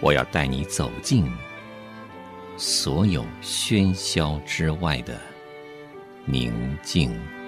[0.00, 1.30] 我要带你走进
[2.56, 5.18] 所有喧嚣之外的
[6.24, 7.39] 宁静。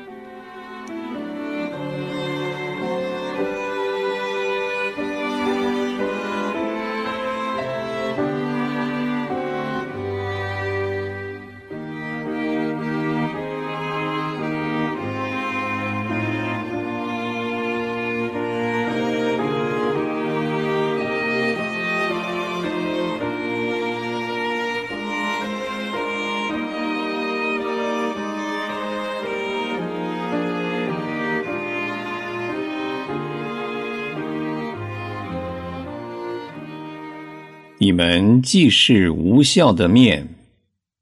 [37.82, 40.36] 你们既是无效的面，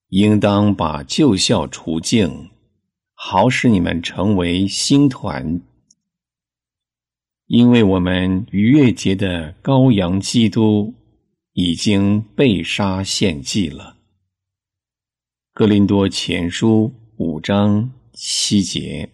[0.08, 2.48] 应当把旧酵除净，
[3.12, 5.60] 好使你们成为新团。
[7.48, 10.94] 因为我们逾越节的羔羊基督
[11.52, 13.98] 已经被杀献祭了。
[15.52, 19.10] 哥林多前书五章七节。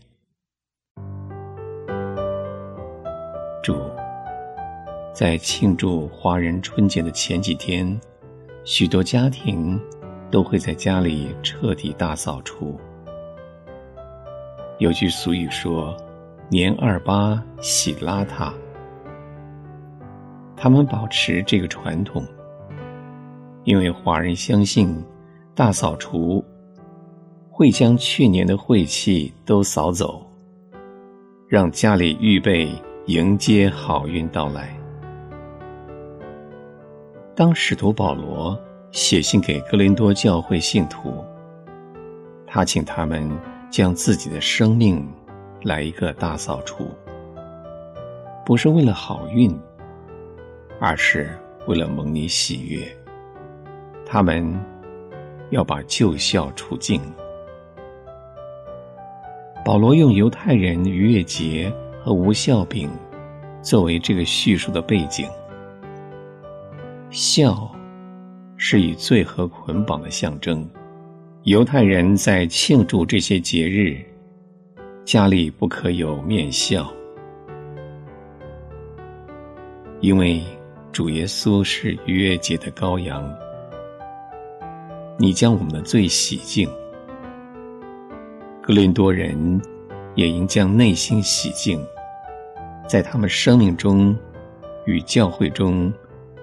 [5.17, 7.99] 在庆祝华人春节的前几天，
[8.65, 9.81] 许多家庭
[10.31, 12.79] 都会在家里彻底大扫除。
[14.77, 15.97] 有句俗语说
[16.53, 18.53] ：“年二八洗邋遢。”
[20.55, 22.23] 他们保持这个传统，
[23.65, 25.03] 因为华人相信
[25.55, 26.45] 大扫除
[27.49, 30.31] 会将去年的晦气都扫走，
[31.49, 32.71] 让家里预备
[33.07, 34.79] 迎接好运到来。
[37.37, 38.59] 当使徒保罗
[38.93, 41.23] 写信给哥林多教会信徒，
[42.47, 43.31] 他请他们
[43.71, 45.07] 将自己的生命
[45.63, 46.89] 来一个大扫除，
[48.43, 49.55] 不是为了好运，
[50.81, 51.29] 而是
[51.67, 52.89] 为了蒙你喜悦。
[54.07, 54.59] 他们
[55.51, 57.03] 要把旧酵除净。
[59.63, 61.71] 保罗用犹太人逾越节
[62.03, 62.89] 和无酵饼
[63.61, 65.29] 作为这个叙述的背景。
[67.11, 67.71] 笑
[68.57, 70.69] 是与罪和捆绑的象征。
[71.45, 74.05] 犹太人在庆祝这些节日，
[75.05, 76.93] 家里不可有面笑，
[80.01, 80.43] 因为
[80.91, 83.33] 主耶稣是逾越节的羔羊。
[85.17, 86.69] 你将我们的罪洗净。
[88.61, 89.63] 哥林多人
[90.17, 91.81] 也应将内心洗净，
[92.89, 94.15] 在他们生命中
[94.85, 95.93] 与教会中。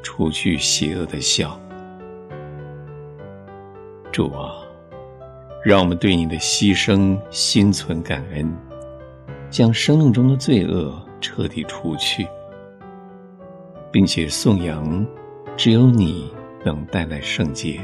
[0.03, 1.59] 除去邪恶的笑，
[4.11, 4.53] 主啊，
[5.63, 8.53] 让我们对你的牺牲心存感恩，
[9.49, 12.27] 将生命中的罪恶彻底除去，
[13.91, 15.03] 并且颂扬
[15.55, 16.31] 只有你
[16.63, 17.79] 能带来圣洁，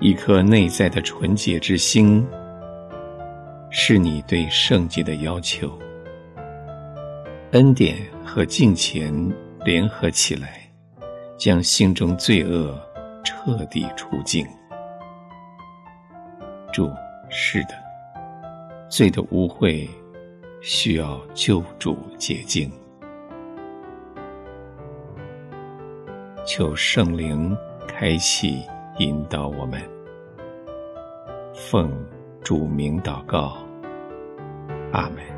[0.00, 2.26] 一颗内在的纯洁之心，
[3.70, 5.70] 是你对圣洁的要求，
[7.52, 9.12] 恩典和敬虔。
[9.64, 10.60] 联合起来，
[11.36, 12.78] 将心中罪恶
[13.24, 14.46] 彻底除净。
[16.72, 16.90] 主，
[17.28, 17.74] 是的，
[18.88, 19.88] 罪的污秽
[20.60, 22.70] 需要救主洁净。
[26.46, 27.56] 求圣灵
[27.86, 28.62] 开启
[28.98, 29.82] 引导我们，
[31.54, 31.92] 奉
[32.42, 33.58] 主名祷告，
[34.92, 35.37] 阿门。